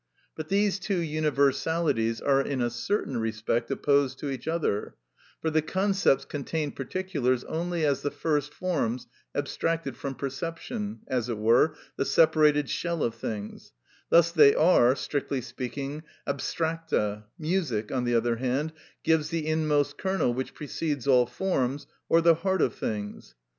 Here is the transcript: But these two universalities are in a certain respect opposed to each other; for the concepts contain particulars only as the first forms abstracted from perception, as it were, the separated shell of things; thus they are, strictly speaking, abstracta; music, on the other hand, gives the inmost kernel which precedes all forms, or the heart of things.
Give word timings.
But 0.35 0.49
these 0.49 0.79
two 0.79 0.97
universalities 0.97 2.21
are 2.21 2.41
in 2.41 2.59
a 2.59 2.71
certain 2.71 3.17
respect 3.17 3.69
opposed 3.69 4.17
to 4.17 4.31
each 4.31 4.47
other; 4.47 4.95
for 5.39 5.51
the 5.51 5.61
concepts 5.61 6.25
contain 6.25 6.71
particulars 6.71 7.43
only 7.43 7.85
as 7.85 8.01
the 8.01 8.09
first 8.09 8.51
forms 8.51 9.05
abstracted 9.35 9.95
from 9.95 10.15
perception, 10.15 11.01
as 11.07 11.29
it 11.29 11.37
were, 11.37 11.75
the 11.97 12.05
separated 12.05 12.67
shell 12.67 13.03
of 13.03 13.13
things; 13.13 13.73
thus 14.09 14.31
they 14.31 14.55
are, 14.55 14.95
strictly 14.95 15.39
speaking, 15.39 16.01
abstracta; 16.25 17.25
music, 17.37 17.91
on 17.91 18.03
the 18.03 18.15
other 18.15 18.37
hand, 18.37 18.73
gives 19.03 19.29
the 19.29 19.45
inmost 19.45 19.99
kernel 19.99 20.33
which 20.33 20.55
precedes 20.55 21.07
all 21.07 21.27
forms, 21.27 21.85
or 22.09 22.21
the 22.21 22.33
heart 22.41 22.63
of 22.63 22.73
things. 22.73 23.35